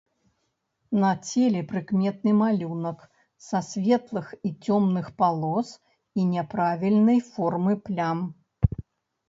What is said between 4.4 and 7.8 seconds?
і цёмных палос і няправільнай формы